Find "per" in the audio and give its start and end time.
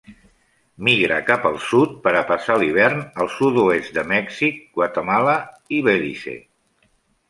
2.07-2.15